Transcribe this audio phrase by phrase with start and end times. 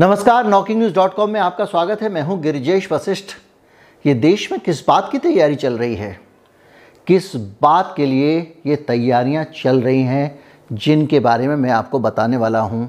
[0.00, 3.30] नमस्कार knocking news dot com में आपका स्वागत है। मैं हूँ गिरिजेश वशिष्ठ।
[4.04, 6.20] ये देश में किस बात की तैयारी चल रही है?
[7.06, 10.38] किस बात के लिए ये तैयारियाँ चल रही हैं,
[10.72, 12.88] जिनके बारे में मैं आपको बताने वाला हूँ।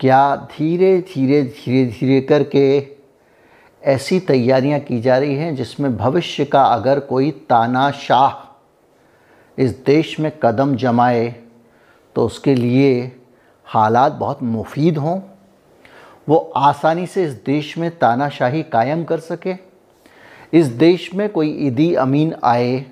[0.00, 2.86] क्या धीरे धीरे धीरे धीरे करके
[3.82, 8.30] ऐसी तैयारियाँ की जा रही हैं, जिसमें भविष्य का अगर कोई तानाशाह
[9.58, 11.28] इस देश में कदम जमाए
[12.16, 13.20] तो उसके लिए
[13.66, 15.20] हालात बहुत मुफीद हों?
[16.28, 19.54] वो आसानी से इस देश में तानाशाही कायम कर सके।
[20.52, 22.84] इस देश में कोई ईदी अमीन आए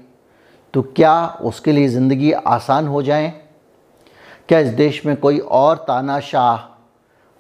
[0.75, 3.33] तो क्या उसके लिए ज़िंदगी आसान हो जाए?
[4.49, 6.69] क्या इस देश में कोई और तानाशाह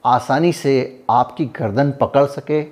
[0.04, 2.62] आसानी से आपकी गर्दन पकड़ सके?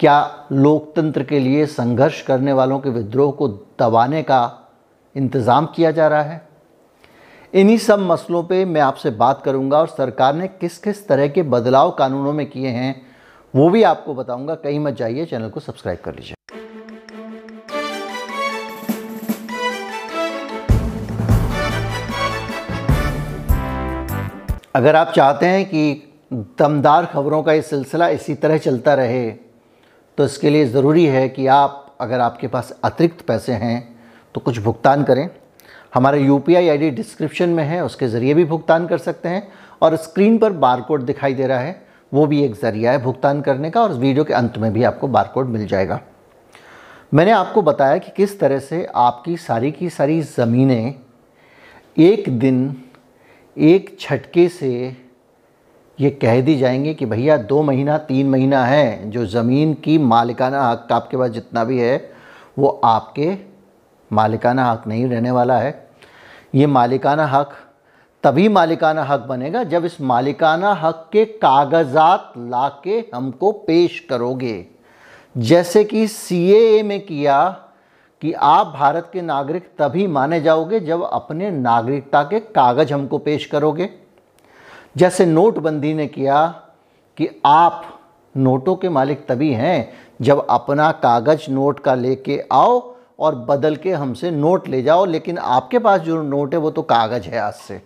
[0.00, 3.48] क्या लोकतंत्र के लिए संघर्ष करने वालों के विद्रोह को
[3.80, 4.58] दबाने का
[5.14, 6.40] इंतज़ाम किया जा रहा है?
[7.54, 11.42] इन्हीं सब मसलों पे मैं आपसे बात करूँगा और सरकार ने किस किस तरह के
[11.44, 12.94] बदलाव कानूनों में किए हैं,
[13.54, 16.34] वो भी आपको बताऊँगा। कहीं मत जाइए, चैनल को सब्सक्राइब कर लीजिए।
[24.74, 29.30] अगर आप चाहते हैं कि दमदार खबरों का ये सिलसिला इसी तरह चलता रहे
[30.18, 33.78] तो इसके लिए ज़रूरी है कि आप, अगर आपके पास अतिरिक्त पैसे हैं
[34.34, 35.28] तो कुछ भुगतान करें।
[35.92, 39.48] हमारा यू पी आई डिस्क्रिप्शन में है, उसके ज़रिए भी भुगतान कर सकते हैं
[39.82, 43.70] और स्क्रीन पर बारकोड दिखाई दे रहा है, वो भी एक ज़रिया है भुगतान करने
[43.70, 46.00] का और वीडियो के अंत में भी आपको बारकोड मिल जाएगा।
[47.14, 50.94] मैंने आपको बताया कि किस तरह से आपकी सारी की सारी ज़मीनें
[51.96, 52.74] एक दिन
[53.56, 54.70] एक छटके से
[55.98, 60.62] ये कह दी जाएँगे कि भैया दो महीना, तीन महीना है, जो ज़मीन की मालिकाना
[60.62, 62.10] हक आपके पास जितना भी है,
[62.58, 63.34] वो आपके
[64.12, 65.88] मालिकाना हक नहीं रहने वाला है।
[66.54, 67.50] ये मालिकाना हक,
[68.24, 74.66] तभी मालिकाना हक बनेगा जब इस मालिकाना हक के कागजात लाके हमको पेश करोगे।
[75.36, 77.48] जैसे कि सी में किया
[78.22, 83.46] कि आप भारत के नागरिक तभी माने जाओगे जब अपने नागरिकता के कागज़ हमको पेश
[83.46, 83.90] करोगे।
[84.96, 86.46] जैसे नोटबंदी ने किया
[87.16, 88.00] कि आप
[88.36, 89.92] नोटों के मालिक तभी हैं
[90.22, 92.91] जब अपना कागज़ नोट का लेके आओ
[93.22, 96.82] और बदल के हमसे नोट ले जाओ, लेकिन आपके पास जो नोट है वो तो
[96.82, 97.80] कागज़ है आज से।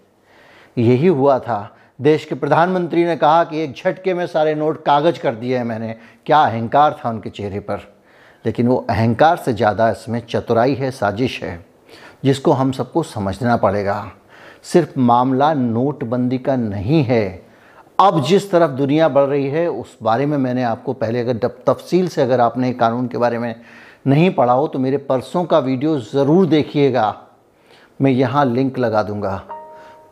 [0.77, 5.21] यही हुआ था। देश के प्रधानमंत्री ने कहा कि एक झटके में सारे नोट कागज़
[5.21, 5.95] कर दिए हैं मैंने।
[6.27, 7.81] क्या अहंकार था उनके चेहरे पर।
[8.45, 11.65] लेकिन वो अहंकार से ज़्यादा इसमें चतुराई है, साजिश है,
[12.25, 14.13] जिसको हम सबको समझना पड़ेगा।
[14.63, 17.47] सिर्फ़ मामला नोटबंदी का नहीं है।
[18.01, 21.37] अब जिस तरफ़ दुनिया बढ़ रही है, उस बारे में मैंने आपको पहले अगर
[21.67, 23.55] तफसील से अगर आपने कानून के बारे में
[24.07, 27.15] नहीं पढ़ा हो तो मेरे परसों का वीडियो ज़रूर देखिएगा।
[28.01, 29.37] मैं यहाँ लिंक लगा दूँगा।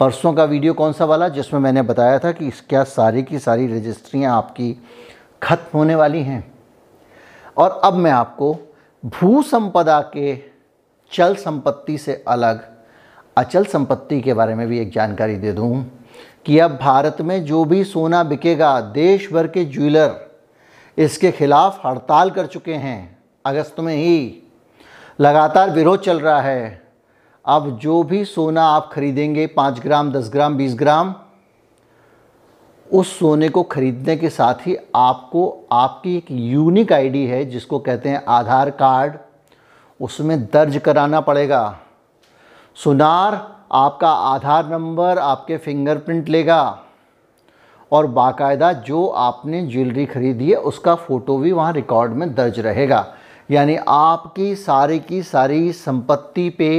[0.00, 1.28] परसों का वीडियो कौन सा वाला?
[1.28, 4.72] जिसमें मैंने बताया था कि क्या सारी की सारी रजिस्ट्रियाँ आपकी
[5.42, 6.42] ख़त्म होने वाली हैं।
[7.56, 8.56] और अब मैं आपको
[9.02, 10.36] भू संपदा के
[11.12, 12.64] चल संपत्ति से अलग,
[13.36, 15.84] अचल संपत्ति के बारे में भी एक जानकारी दे दूँ
[16.46, 20.20] कि अब भारत में जो भी सोना बिकेगा देश भर के ज्वेलर
[20.98, 23.13] इसके खिलाफ हड़ताल कर चुके हैं।
[23.46, 24.42] अगस्त में ही
[25.20, 26.82] लगातार विरोध चल रहा है।
[27.44, 31.14] अब जो भी सोना आप खरीदेंगे, पाँच ग्राम, दस ग्राम, बीस ग्राम,
[32.92, 38.08] उस सोने को खरीदने के साथ ही आपको, आपकी एक यूनिक आईडी है, जिसको कहते
[38.08, 39.16] हैं आधार कार्ड।
[40.00, 41.78] उसमें दर्ज कराना पड़ेगा।
[42.74, 43.34] सुनार
[43.72, 46.84] आपका आधार नंबर आपके फिंगरप्रिंट लेगा
[47.92, 53.14] और बाकायदा जो आपने ज्वेलरी खरीदी है, उसका फ़ोटो भी वहाँ रिकॉर्ड में दर्ज रहेगा।
[53.48, 56.70] यानी आपकी सारी की सारी संपत्ति पे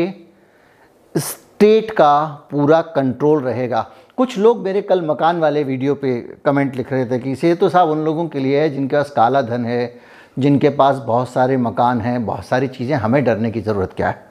[1.16, 3.81] स्टेट का पूरा कंट्रोल रहेगा।
[4.18, 7.70] कुछ लोग मेरे कल मकान वाले वीडियो पे कमेंट लिख रहे थे कि इसे तो
[7.70, 10.00] साहब उन लोगों के लिए है जिनके पास काला धन है,
[10.40, 14.24] जिनके पास बहुत सारे मकान हैं, बहुत सारी चीज़ें, हमें डरने की ज़रूरत क्या है?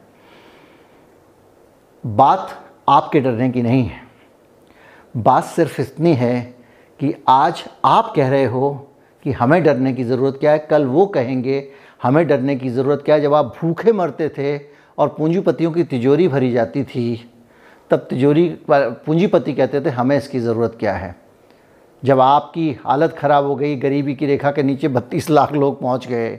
[2.04, 2.58] बात
[2.88, 4.02] आपके डरने की नहीं है।
[5.14, 6.40] बात सिर्फ़ इतनी है
[7.00, 8.70] कि आज आप कह रहे हो
[9.24, 11.60] कि हमें डरने की ज़रूरत क्या है, कल वो कहेंगे
[12.02, 13.14] हमें डरने की ज़रूरत क्या?
[13.14, 14.56] है जब आप भूखे मरते थे
[14.98, 17.30] और पूंजीपतियों की तिजोरी भरी जाती थी,
[17.90, 21.14] तब तिजोरी पूंजीपति कहते थे, हमें इसकी ज़रूरत क्या है?
[22.02, 26.06] जब आपकी हालत ख़राब हो गई, गरीबी की रेखा के नीचे बत्तीस लाख लोग पहुँच
[26.08, 26.38] गए,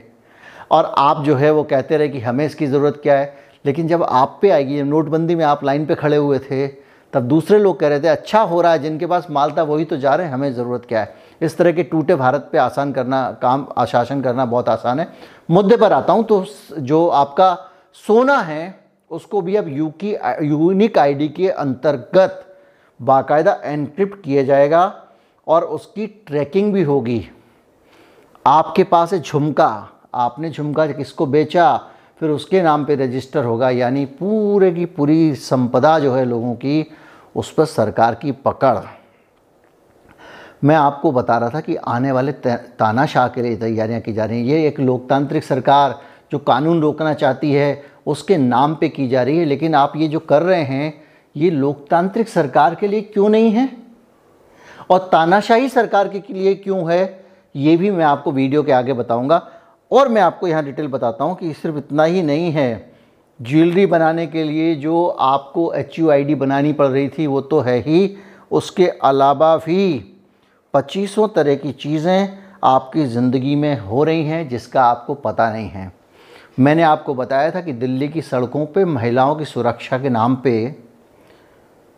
[0.70, 3.34] और आप जो है वो कहते रहे कि हमें इसकी ज़रूरत क्या है,
[3.66, 6.66] लेकिन जब आप पे आएगी, नोटबंदी में आप लाइन पे खड़े हुए थे
[7.12, 9.84] तब दूसरे लोग कह रहे थे अच्छा हो रहा है, जिनके पास माल था, वही
[9.84, 11.14] तो जा रहे हैं, हमें ज़रूरत क्या है?
[11.42, 15.08] इस तरह के टूटे भारत पे आसान करना, काम, आशासन करना बहुत आसान है।
[15.50, 16.44] मुद्दे पर आता हूँ तो
[16.78, 17.56] जो आपका
[18.06, 18.78] सोना है,
[19.10, 20.12] उसको भी अब यू की
[20.42, 22.42] यूनिक आईडी के अंतर्गत
[23.00, 24.92] बाकायदा एनक्रिप्ट किया जाएगा
[25.46, 27.28] और उसकी ट्रैकिंग भी होगी।
[28.44, 31.90] आपके पास है झुमका, आपने झुमका किसको बेचा?
[32.20, 36.86] फिर उसके नाम पे रजिस्टर होगा, यानी पूरे की पूरी संपदा जो है लोगों की,
[37.36, 38.78] उस पर सरकार की पकड़।
[40.64, 44.38] मैं आपको बता रहा था कि आने वाले तानाशाह के लिए तैयारियाँ की जा रही
[44.38, 45.98] हैं। ये एक लोकतांत्रिक सरकार
[46.32, 50.08] जो कानून रोकना चाहती है, उसके नाम पे की जा रही है, लेकिन आप ये
[50.08, 50.92] जो कर रहे हैं,
[51.36, 53.68] ये लोकतांत्रिक सरकार के लिए क्यों नहीं है?
[54.90, 57.24] और तानाशाही सरकार के लिए क्यों है?
[57.56, 59.36] ये भी मैं आपको वीडियो के आगे बताऊँगा।
[59.90, 62.94] और मैं आपको यहाँ डिटेल बताता हूँ कि सिर्फ़ इतना ही नहीं है।
[63.40, 67.40] ज्वेलरी बनाने के लिए जो आपको एच यू आई डी बनानी पड़ रही थी, वो
[67.40, 68.16] तो है ही।
[68.50, 69.98] उसके अलावा भी
[70.74, 75.92] पच्चीसों तरह की चीज़ें आपकी ज़िंदगी में हो रही हैं, जिसका आपको पता नहीं है।
[76.58, 80.74] मैंने आपको बताया था कि दिल्ली की सड़कों पे महिलाओं की सुरक्षा के नाम पे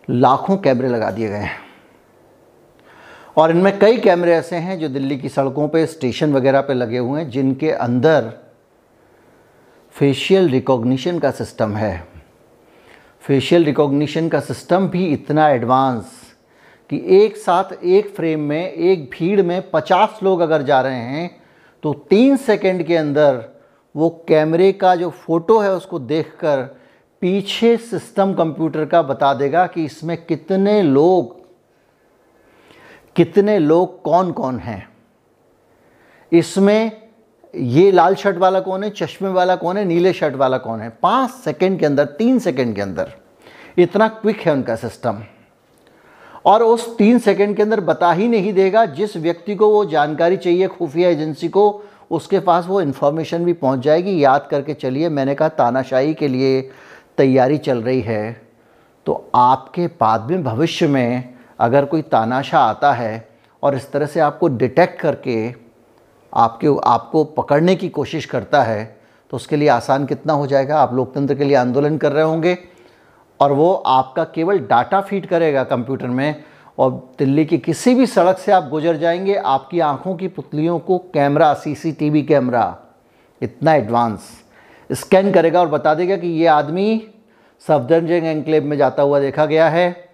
[0.08, 1.67] लाखों कैमरे लगा दिए गए हैं।
[3.38, 6.98] और इनमें कई कैमरे ऐसे हैं जो दिल्ली की सड़कों पे, स्टेशन वगैरह पे लगे
[6.98, 8.32] हुए हैं, जिनके अंदर
[9.94, 12.06] फेशियल रिकॉग्निशन का सिस्टम है।
[13.24, 16.10] फेशियल रिकॉग्निशन का सिस्टम भी इतना एडवांस
[16.90, 21.30] कि एक साथ, एक फ्रेम में, एक भीड़ में 50 लोग अगर जा रहे हैं
[21.84, 23.44] तो तीन सेकंड के अंदर
[23.94, 26.62] वो कैमरे का जो फ़ोटो है, उसको देखकर
[27.22, 31.36] पीछे सिस्टम कंप्यूटर का बता देगा कि इसमें कितने लोग
[33.16, 34.88] कितने लोग कौन कौन हैं?
[36.32, 37.08] इसमें
[37.54, 40.98] ये लाल शर्ट वाला कौन है, चश्मे वाला कौन है, नीले शर्ट वाला कौन है?
[41.02, 43.12] पाँच सेकंड के अंदर, तीन सेकंड के अंदर।
[43.78, 45.22] इतना क्विक है उनका सिस्टम।
[46.46, 50.36] और उस तीन सेकंड के अंदर बता ही नहीं देगा, जिस व्यक्ति को वो जानकारी
[50.36, 55.34] चाहिए, खुफिया एजेंसी को, उसके पास वो इन्फॉर्मेशन भी पहुँच जाएगी। याद करके चलिए, मैंने
[55.34, 56.70] कहा, तानाशाही के लिए
[57.18, 58.42] तैयारी चल रही है।
[59.06, 63.28] तो आपके बाद में, भविष्य में अगर कोई तानाशाह आता है
[63.62, 65.54] और इस तरह से आपको डिटेक्ट करके
[66.34, 68.96] आपके, आपको पकड़ने की कोशिश करता है
[69.30, 70.80] तो उसके लिए आसान कितना हो जाएगा?
[70.80, 72.58] आप लोकतंत्र के लिए आंदोलन कर रहे होंगे
[73.40, 76.44] और वो आपका केवल डाटा फ़ीड करेगा कंप्यूटर में
[76.78, 80.98] और दिल्ली की किसी भी सड़क से आप गुजर जाएँगे, आपकी आँखों की पुतलियों को
[80.98, 82.76] कैमरा सीसीटीवी कैमरा
[83.42, 84.28] इतना एडवांस
[84.92, 87.06] स्कैन करेगा और बता देगा कि ये आदमी
[87.68, 90.07] सफदरजंग एंक्लेव में जाता हुआ देखा गया है।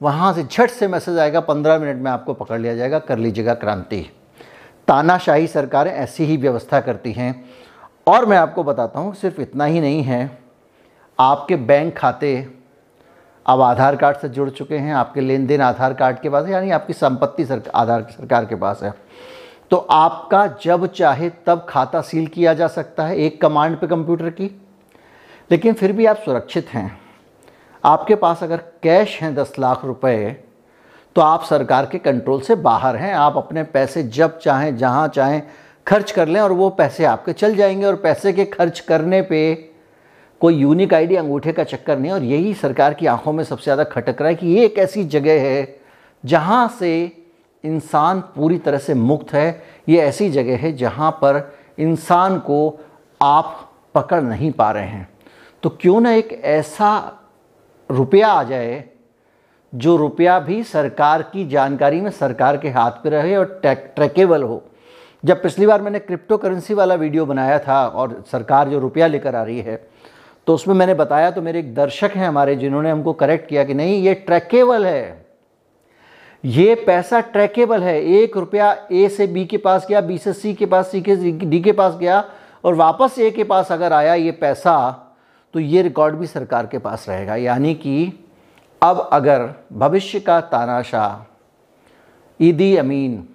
[0.00, 3.54] वहाँ से झट से मैसेज आएगा पंद्रह मिनट में आपको पकड़ लिया जाएगा कर लीजिएगा
[3.54, 4.00] क्रांति।
[4.88, 7.44] तानाशाही सरकारें ऐसी ही व्यवस्था करती हैं।
[8.06, 10.38] और मैं आपको बताता हूँ सिर्फ़ इतना ही नहीं है
[11.18, 12.48] आपके बैंक खाते
[13.46, 16.52] अब आधार कार्ड से जुड़ चुके हैं आपके लेन देन आधार कार्ड के पास है
[16.52, 18.92] यानी आपकी संपत्ति सर, आधार सरकार के पास है।
[19.70, 24.30] तो आपका जब चाहे तब खाता सील किया जा सकता है एक कमांड पे कंप्यूटर
[24.30, 24.50] की।
[25.50, 27.07] लेकिन फिर भी आप सुरक्षित हैं।
[27.84, 30.36] आपके पास अगर कैश हैं दस लाख रुपए
[31.16, 35.42] तो आप सरकार के कंट्रोल से बाहर हैं। आप अपने पैसे जब चाहें, जहाँ चाहें,
[35.86, 39.54] खर्च कर लें और वो पैसे आपके चल जाएँगे और पैसे के खर्च करने पे
[40.40, 43.84] कोई यूनिक आईडी अंगूठे का चक्कर नहीं। और यही सरकार की आँखों में सबसे ज़्यादा
[43.84, 45.80] खटक रहा है कि ये एक ऐसी जगह है
[46.24, 46.90] जहाँ से
[47.64, 51.40] इंसान पूरी तरह से मुक्त है। ये ऐसी जगह है जहाँ पर
[51.78, 52.78] इंसान को
[53.20, 55.08] आप पकड़ नहीं पा रहे हैं।
[55.62, 56.90] तो क्यों ना एक ऐसा
[57.90, 58.84] रुपया आ जाए,
[59.72, 64.62] जो रुपया भी सरकार की जानकारी में सरकार के हाथ पे रहे और ट्रैकेबल हो।
[65.22, 69.34] जब पिछली बार मैंने क्रिप्टो करेंसी वाला वीडियो बनाया था और सरकार जो रुपया लेकर
[69.34, 69.76] आ रही है
[70.46, 73.74] तो उसमें मैंने बताया तो मेरे एक दर्शक हैं हमारे, जिन्होंने हमको करेक्ट किया कि
[73.74, 75.26] नहीं, ये ट्रैकेबल है।
[76.44, 80.54] ये पैसा ट्रैकेबल है। एक रुपया ए से बी के पास गया बी से सी
[80.54, 82.24] के पास सी के डी के पास गया
[82.64, 84.76] और वापस ए के पास अगर आया ये पैसा
[85.54, 88.24] तो ये रिकॉर्ड भी सरकार के पास रहेगा। यानी कि
[88.82, 91.24] अब अगर भविष्य का तानाशाह
[92.40, 93.26] ईदी अमीन,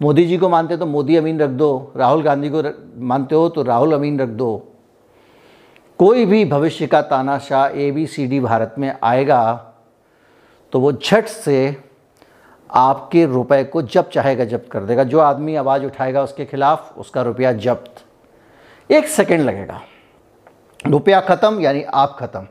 [0.00, 2.62] मोदी जी को मानते तो मोदी अमीन रख दो, राहुल गांधी को
[3.00, 4.68] मानते हो तो राहुल अमीन रख दो।
[5.98, 9.74] कोई भी भविष्य का तानाशाह A, B, C, D Bharat में आएगा
[10.72, 11.76] तो वो झट से
[12.70, 17.22] आपके रुपए को जब चाहेगा, जब्त कर देगा। जो आदमी आवाज़ उठाएगा उसके खिलाफ, उसका
[17.22, 18.04] रुपया जब्त।
[18.90, 19.80] एक सेकंड लगेगा।
[20.84, 22.46] रुपया ख़त्म यानी आप ख़त्म।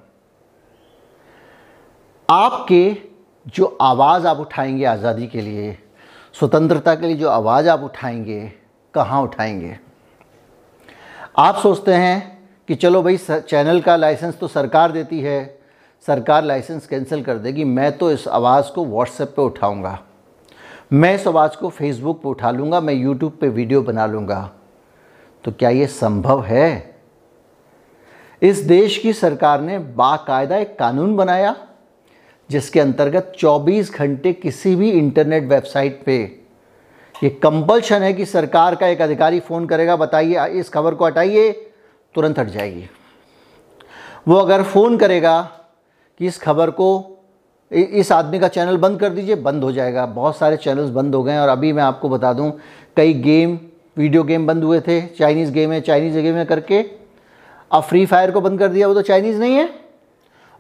[2.30, 2.96] आपके
[3.46, 5.78] जो आवाज़ आप उठाएँगे आज़ादी के लिए,
[6.36, 8.52] स्वतंत्रता के लिए जो आवाज़ आप उठाएँगे,
[8.94, 9.78] कहाँ उठाएँगे?
[11.38, 15.60] आप सोचते हैं कि चलो भाई चैनल का लाइसेंस तो सरकार देती है,
[16.06, 20.00] सरकार लाइसेंस कैंसिल कर देगी, मैं तो इस आवाज़ को व्हाट्सएप पे उठाऊँगा।
[20.94, 24.50] मैं इस आवाज़ को फेसबुक पे उठा लूँगा, मैं यूट्यूब पे वीडियो बना लूँगा।
[25.44, 26.91] तो क्या ये संभव है?
[28.42, 31.56] इस देश की सरकार ने बाकायदा एक कानून बनाया,
[32.50, 36.18] जिसके अंतर्गत 24 घंटे किसी भी इंटरनेट वेबसाइट पे।
[37.16, 41.52] ये कंपल्शन है कि सरकार का एक अधिकारी फ़ोन करेगा, बताइए इस खबर को हटाइए,
[42.16, 42.90] तुरंत हट जाएगी
[44.28, 45.42] वो अगर फ़ोन करेगा
[46.20, 46.90] कि इस खबर को
[47.72, 51.22] इस आदमी का चैनल बंद कर दीजिए, बंद हो जाएगा। बहुत सारे चैनल्स बंद हो
[51.24, 52.52] गए हैं, और अभी मैं आपको बता दूँ,
[52.98, 53.58] कई गेम,
[53.98, 56.82] वीडियो गेम बंद हुए थे, चाइनीज़ गेम है, चाइनीज़ गेम है करके।
[57.72, 59.70] अब फ्री फायर को बंद कर दिया, वो तो चाइनीज़ नहीं है।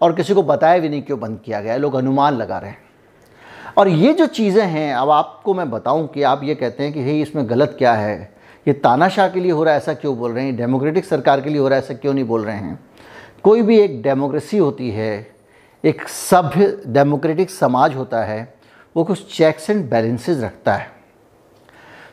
[0.01, 2.77] और किसी को बताया भी नहीं क्यों बंद किया गया लोग अनुमान लगा रहे हैं।
[3.77, 7.03] और ये जो चीज़ें हैं, अब आपको मैं बताऊँ कि आप ये कहते हैं कि,
[7.03, 8.33] हे, इसमें गलत क्या है?
[8.67, 10.55] ये तानाशाह के लिए हो रहा है, ऐसा क्यों बोल रहे हैं?
[10.55, 12.79] डेमोक्रेटिक सरकार के लिए हो रहा है, ऐसा क्यों नहीं बोल रहे हैं?
[13.43, 15.35] कोई भी एक डेमोक्रेसी होती है,
[15.85, 18.53] एक सभ्य डेमोक्रेटिक समाज होता है,
[18.97, 20.91] वो कुछ चेक्स एंड बैलेंसेज रखता है।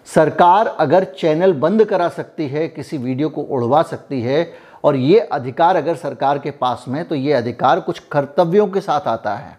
[0.07, 5.19] सरकार अगर चैनल बंद करा सकती है, किसी वीडियो को उड़वा सकती है और ये
[5.21, 9.59] अधिकार अगर सरकार के पास में तो ये अधिकार कुछ कर्तव्यों के साथ आता है।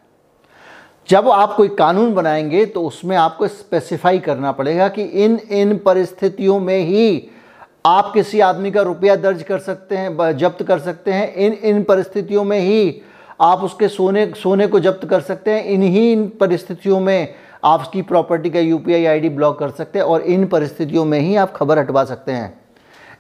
[1.09, 6.59] जब आप कोई कानून बनाएँगे तो उसमें आपको स्पेसिफाई करना पड़ेगा कि इन इन परिस्थितियों
[6.59, 7.29] में ही
[7.85, 11.83] आप किसी आदमी का रुपया दर्ज कर सकते हैं जब्त कर सकते हैं। इन इन
[11.83, 13.01] परिस्थितियों में ही
[13.41, 17.33] आप उसके सोने सोने को जब्त कर सकते हैं। इन्हीं, इन परिस्थितियों में
[17.63, 21.35] आप उसकी प्रॉपर्टी का यूपीआई आईडी ब्लॉक कर सकते हैं और इन परिस्थितियों में ही
[21.35, 22.59] आप खबर हटवा सकते हैं।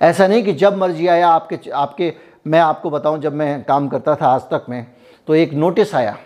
[0.01, 2.13] ऐसा नहीं कि जब मर्ज़ी आया आपके आपके
[2.47, 4.85] मैं आपको बताऊँ जब मैं काम करता था आज तक में
[5.27, 6.17] तो एक नोटिस आया।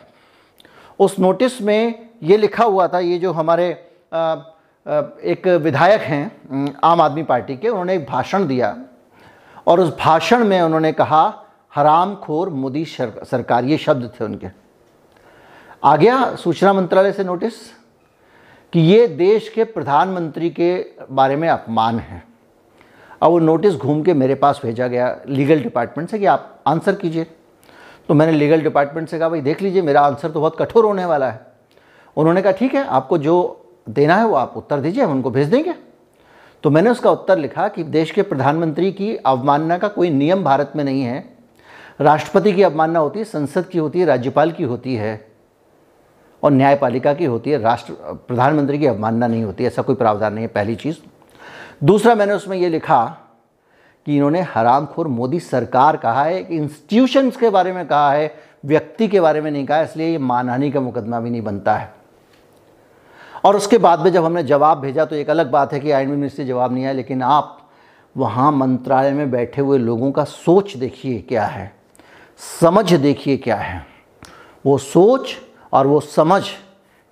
[1.00, 3.72] उस नोटिस में ये लिखा हुआ था ये जो हमारे
[4.14, 4.36] आ,
[4.86, 8.76] एक विधायक हैं आम आदमी पार्टी के उन्होंने एक भाषण दिया।
[9.68, 11.24] और उस भाषण में उन्होंने कहा
[11.74, 14.48] हराम खोर मोदी सरकार ये शब्द थे उनके।
[15.84, 17.54] आ गया सूचना मंत्रालय से नोटिस
[18.74, 20.76] कि ये देश के प्रधानमंत्री के
[21.12, 22.24] बारे में अपमान है।
[23.24, 26.96] अब वो नोटिस घूम के मेरे पास भेजा गया लीगल डिपार्टमेंट से कि आप आंसर
[26.96, 27.28] कीजिए।
[28.08, 31.06] तो मैंने लीगल डिपार्टमेंट से कहा, भाई देख लीजिए, मेरा आंसर तो बहुत कठोर होने
[31.06, 31.46] वाला है।
[32.18, 35.48] उन्होंने कहा, ठीक है, आपको जो देना है वो आप उत्तर दीजिए, हम उनको भेज
[35.48, 35.74] देंगे।
[36.64, 40.74] तो मैंने उसका उत्तर लिखा कि देश के प्रधानमंत्री की अवमानना का कोई नियम भारत
[40.76, 41.30] में नहीं है।
[42.02, 45.32] राष्ट्रपति की अवमानना होती है, संसद की होती है, राज्यपाल की होती है
[46.44, 47.94] और न्यायपालिका की होती है। राष्ट्र,
[48.28, 50.98] प्रधानमंत्री की अवमानना नहीं होती, ऐसा कोई प्रावधान नहीं है। पहली चीज़।
[51.84, 53.04] दूसरा मैंने उसमें ये लिखा
[54.08, 58.36] कि इन्होंने हरामखोर मोदी सरकार कहा है, कि इंस्टीट्यूशंस के बारे में कहा है,
[58.66, 61.94] व्यक्ति के बारे में नहीं कहा इसलिए ये मानहानि का मुकदमा भी नहीं बनता है।
[63.46, 66.10] और उसके बाद में जब हमने जवाब भेजा तो एक अलग बात है कि आइन
[66.10, 67.60] मिनिस्ट्री जवाब नहीं आया, लेकिन आप
[68.16, 71.72] वहाँ मंत्रालय में बैठे हुए लोगों का सोच देखिए क्या है,
[72.62, 73.86] समझ देखिए क्या है।
[74.66, 75.36] वो सोच
[75.74, 76.44] और वो समझ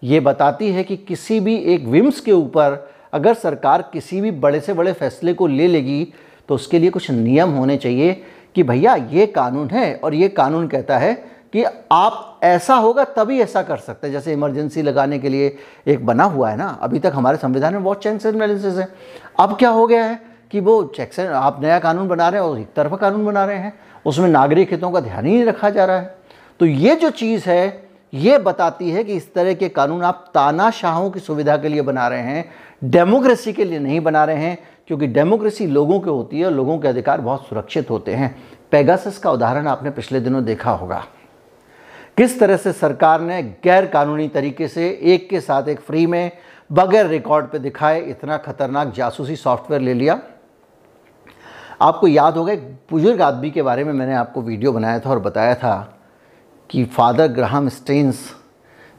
[0.03, 2.75] ये बताती है कि किसी भी एक विम्स के ऊपर
[3.13, 6.13] अगर सरकार किसी भी बड़े से बड़े फैसले को ले लेगी
[6.49, 8.21] तो उसके लिए कुछ नियम होने चाहिए
[8.55, 11.13] कि भैया, ये कानून है और ये कानून कहता है
[11.53, 15.55] कि आप ऐसा होगा तभी ऐसा कर सकते हैं। जैसे इमरजेंसी लगाने के लिए
[15.87, 18.87] एक बना हुआ है ना, अभी तक हमारे संविधान में बहुत चेक्स एंड बैलेंसेस है।
[19.39, 20.19] अब क्या हो गया है
[20.51, 23.45] कि वो चेक्स एंड आप नया कानून बना रहे हैं और एक तरफा कानून बना
[23.45, 23.73] रहे हैं,
[24.05, 26.15] उसमें नागरिक हितों का ध्यान ही नहीं रखा जा रहा है।
[26.59, 31.09] तो ये जो चीज़ है ये बताती है कि इस तरह के कानून आप तानाशाहों
[31.11, 32.45] की सुविधा के लिए बना रहे हैं,
[32.83, 36.77] डेमोक्रेसी के लिए नहीं बना रहे हैं, क्योंकि डेमोक्रेसी लोगों के होती है और लोगों
[36.79, 38.35] के अधिकार बहुत सुरक्षित होते हैं।
[38.71, 41.03] पेगासस का उदाहरण आपने पिछले दिनों देखा होगा।
[42.17, 46.31] किस तरह से सरकार ने गैर कानूनी तरीके से एक के साथ एक फ्री में
[46.71, 50.19] बगैर रिकॉर्ड पे दिखाए इतना खतरनाक जासूसी सॉफ्टवेयर ले लिया?
[51.81, 55.19] आपको याद होगा, एक बुज़ुर्ग आदमी के बारे में मैंने आपको वीडियो बनाया था और
[55.19, 55.97] बताया था
[56.71, 58.19] कि फादर ग्राहम स्टेन्स,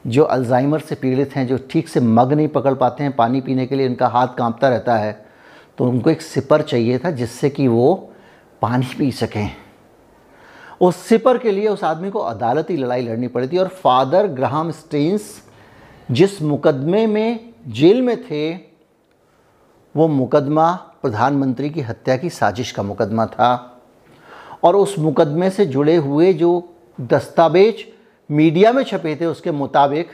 [0.07, 3.67] जो अल्जाइमर से पीड़ित हैं, जो ठीक से मग नहीं पकड़ पाते हैं पानी पीने
[3.67, 5.13] के लिए, इनका हाथ कांपता रहता है
[5.79, 7.95] तो उनको एक सिपर चाहिए था जिससे कि वो
[8.63, 9.51] पानी पी सकें।
[10.81, 14.71] उस सिपर के लिए उस आदमी को अदालती लड़ाई लड़नी पड़ी थी और फादर ग्राहम
[14.71, 15.31] स्टेन्स
[16.11, 18.53] जिस मुकदमे में जेल में थे,
[19.95, 23.81] वो मुकदमा प्रधानमंत्री की हत्या की साजिश का मुकदमा था।
[24.63, 27.85] और उस मुकदमे से जुड़े हुए जो दस्तावेज़
[28.31, 30.11] मीडिया में छपे थे उसके मुताबिक।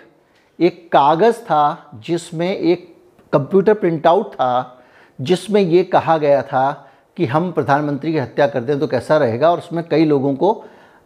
[0.59, 2.87] एक कागज़ था जिसमें एक
[3.33, 4.83] कंप्यूटर प्रिंटआउट था,
[5.19, 6.71] जिसमें ये कहा गया था
[7.17, 10.53] कि हम प्रधानमंत्री की हत्या कर दें तो कैसा रहेगा और उसमें कई लोगों को,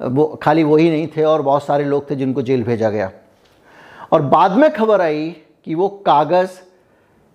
[0.00, 3.10] वो खाली वही नहीं थे और बहुत सारे लोग थे जिनको जेल भेजा गया।
[4.12, 5.30] और बाद में खबर आई
[5.64, 6.60] कि वो कागज़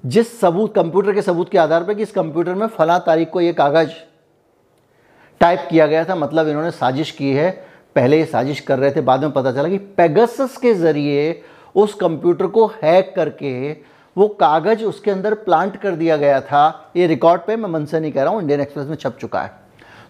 [0.04, 3.42] जिस सबूत, कंप्यूटर के सबूत के आधार पर कि इस कंप्यूटर में फला तारीख को
[3.42, 3.92] ये कागज़
[5.42, 7.50] टाइप किया गया था मतलब इन्होंने साजिश की है
[7.98, 11.42] पहले ये साजिश कर रहे थे, बाद में पता चला कि पेगसस के ज़रिए
[11.76, 13.72] उस कंप्यूटर को हैक करके
[14.16, 18.00] वो कागज़ उसके अंदर प्लांट कर दिया गया था। ये रिकॉर्ड पे मैं मन से
[18.00, 19.52] नहीं कह रहा हूँ इंडियन एक्सप्रेस में छप चुका है।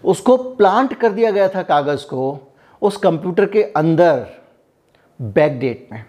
[0.03, 4.25] उसको प्लांट कर दिया गया था कागज़ को उस कंप्यूटर के अंदर
[5.20, 6.03] बैक डेट में।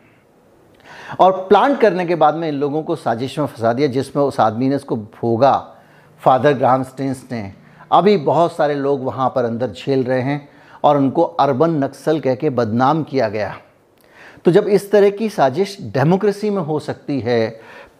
[1.21, 4.41] और प्लांट करने के बाद में इन लोगों को साजिश में फंसा दिया, जिसमें उस
[4.41, 5.57] आदमी ने उसको भोगा।
[6.23, 7.53] फादर ग्राहम स्टेंस ने।
[7.93, 10.49] अभी बहुत सारे लोग वहाँ पर अंदर झेल रहे हैं।
[10.85, 13.57] और उनको अर्बन नक्सल कह के बदनाम किया गया।
[14.45, 17.49] तो जब इस तरह की साजिश डेमोक्रेसी में हो सकती है,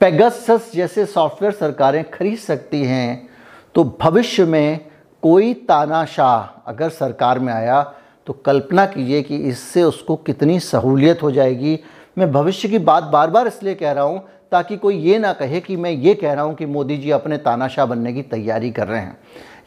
[0.01, 3.29] पेगसस जैसे सॉफ्टवेयर सरकारें खरीद सकती हैं
[3.75, 4.81] तो भविष्य में
[5.23, 7.83] कोई तानाशाह अगर सरकार में आया
[8.27, 11.79] तो कल्पना कीजिए कि इससे उसको कितनी सहूलियत हो जाएगी।
[12.19, 15.61] मैं भविष्य की बात बार बार इसलिए कह रहा हूँ ताकि कोई ये ना कहे
[15.61, 18.87] कि मैं ये कह रहा हूँ कि मोदी जी अपने तानाशाह बनने की तैयारी कर
[18.87, 19.17] रहे हैं।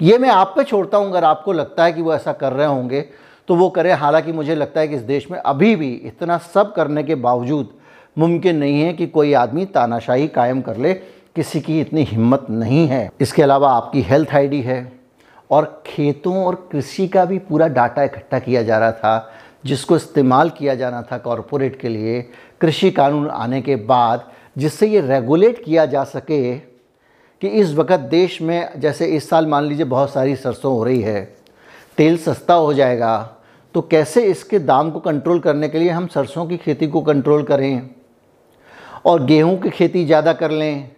[0.01, 2.67] ये मैं आप पे छोड़ता हूँ, अगर आपको लगता है कि वो ऐसा कर रहे
[2.67, 3.01] होंगे
[3.47, 6.73] तो वो करें। हालाँकि मुझे लगता है कि इस देश में अभी भी इतना सब
[6.73, 7.69] करने के बावजूद
[8.17, 10.93] मुमकिन नहीं है कि कोई आदमी तानाशाही कायम कर ले।
[11.35, 14.91] किसी की इतनी हिम्मत नहीं है। इसके अलावा आपकी हेल्थ आईडी है
[15.51, 19.31] और खेतों और कृषि का भी पूरा डाटा इकट्ठा किया जा रहा था,
[19.65, 22.21] जिसको इस्तेमाल किया जाना था कॉरपोरेट के लिए।
[22.61, 26.57] कृषि कानून आने के बाद जिससे ये रेगुलेट किया जा सके
[27.41, 31.01] कि इस वक्त देश में, जैसे इस साल मान लीजिए बहुत सारी सरसों हो रही
[31.01, 31.23] है,
[31.97, 33.17] तेल सस्ता हो जाएगा
[33.75, 37.43] तो कैसे इसके दाम को कंट्रोल करने के लिए हम सरसों की खेती को कंट्रोल
[37.43, 37.89] करें
[39.05, 40.89] और गेहूँ की खेती ज़्यादा कर लें?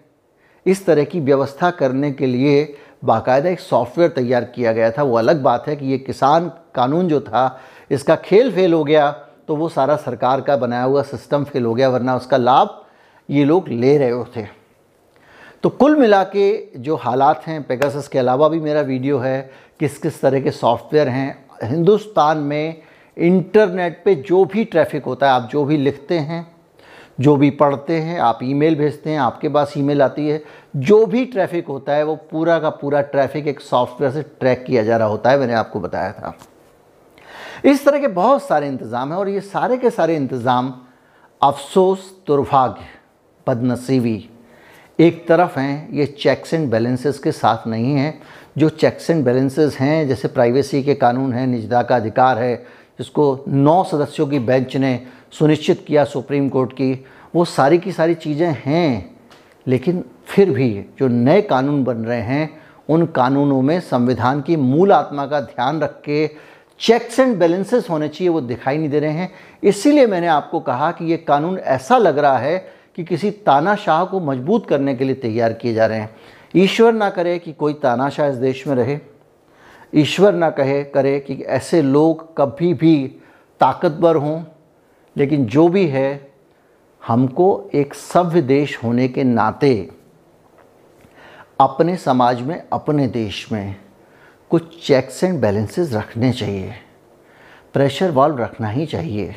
[0.66, 5.18] इस तरह की व्यवस्था करने के लिए बाकायदा एक सॉफ्टवेयर तैयार किया गया था। वो
[5.18, 7.60] अलग बात है कि ये किसान कानून जो था,
[7.92, 9.10] इसका खेल फेल हो गया
[9.48, 12.80] तो वो सारा सरकार का बनाया हुआ सिस्टम फेल हो गया, वरना उसका लाभ
[13.30, 14.48] ये लोग ले रहे थे
[15.64, 19.50] तो कुल मिला के जो हालात हैं पेगासस के अलावा भी मेरा वीडियो है,
[19.80, 22.82] किस किस तरह के सॉफ्टवेयर हैं, हिंदुस्तान में
[23.18, 26.48] इंटरनेट पे जो भी ट्रैफ़िक होता है, आप जो भी लिखते हैं,
[27.20, 30.42] जो भी पढ़ते हैं, आप ईमेल भेजते हैं, आपके पास ईमेल आती है,
[30.76, 34.84] जो भी ट्रैफ़िक होता है, वो पूरा का पूरा ट्रैफ़िक एक सॉफ्टवेयर से ट्रैक किया
[34.84, 36.36] जा रहा होता है, मैंने आपको बताया था।
[37.66, 40.74] इस तरह के बहुत सारे इंतज़ाम हैं और ये सारे के सारे इंतज़ाम,
[41.42, 42.86] अफसोस दुर्भाग्य।
[43.48, 44.30] बदनसीबी।
[45.00, 48.22] एक तरफ़ हैं, ये चेक्स एंड बैलेंसेस के साथ नहीं हैं।
[48.58, 52.56] जो चेक्स एंड बैलेंसेस हैं, जैसे प्राइवेसी के कानून हैं, निजता का अधिकार है,
[53.00, 55.00] जिसको नौ सदस्यों की बेंच ने
[55.32, 59.16] सुनिश्चित किया सुप्रीम कोर्ट की, वो सारी की सारी चीज़ें हैं।
[59.68, 64.92] लेकिन फिर भी जो नए कानून बन रहे हैं, उन कानूनों में संविधान की मूल
[64.92, 66.30] आत्मा का ध्यान रख के
[66.80, 69.32] चेक्स एंड बैलेंसेस होने चाहिए, वो दिखाई नहीं दे रहे हैं।
[69.64, 74.20] इसीलिए मैंने आपको कहा कि ये कानून ऐसा लग रहा है कि किसी तानाशाह को
[74.20, 76.16] मज़बूत करने के लिए तैयार किए जा रहे हैं।
[76.56, 79.00] ईश्वर ना करे कि कोई तानाशाह इस देश में रहे।
[79.96, 83.16] ईश्वर ना कहे, करे कि ऐसे लोग कभी भी
[83.60, 84.44] ताकतवर हों।
[85.18, 86.32] लेकिन जो भी है,
[87.08, 89.90] हमको एक सभ्य देश होने के नाते,
[91.60, 93.76] अपने समाज में, अपने देश में
[94.50, 96.74] कुछ चेक्स एंड बैलेंसेस रखने चाहिए।
[97.74, 99.36] प्रेशर वाल्व रखना ही चाहिए।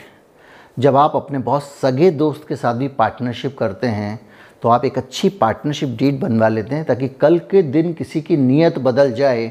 [0.76, 4.18] जब आप अपने बहुत सगे दोस्त के साथ भी पार्टनरशिप करते हैं
[4.62, 8.36] तो आप एक अच्छी पार्टनरशिप डीड बनवा लेते हैं ताकि कल के दिन किसी की
[8.36, 9.46] नीयत बदल जाए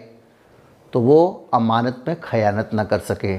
[0.93, 3.37] तो वो अमानत में खयानत ना कर सके।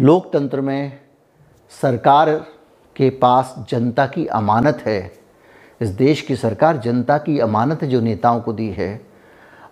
[0.00, 1.00] लोकतंत्र में
[1.82, 2.30] सरकार
[2.96, 5.12] के पास जनता की अमानत है।
[5.80, 9.00] इस देश की सरकार जनता की अमानत है जो नेताओं को दी है।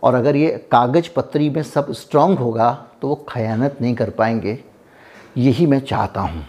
[0.03, 2.73] और अगर ये कागज़ पत्री में सब स्ट्रांग होगा
[3.03, 4.59] तो वो खयानत नहीं कर पाएँगे।
[5.37, 6.45] यही मैं चाहता हूँ।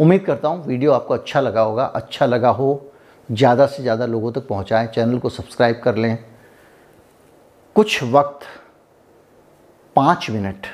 [0.00, 2.92] उम्मीद करता हूँ वीडियो आपको अच्छा लगा होगा। अच्छा लगा हो,
[3.28, 6.16] ज़्यादा से ज़्यादा लोगों तक पहुँचाएँ, चैनल को सब्सक्राइब कर लें।
[7.76, 8.46] कुछ वक्त,
[9.96, 10.66] पाँच मिनट,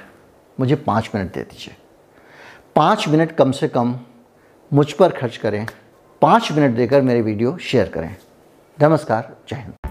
[0.59, 1.75] मुझे पाँच मिनट दे दीजिए।
[2.77, 3.95] पाँच मिनट कम से कम
[4.71, 5.67] मुझ पर खर्च करें।
[6.23, 8.15] पाँच मिनट देकर मेरे वीडियो शेयर करें।
[8.79, 9.86] नमस्कार, जय हिंद।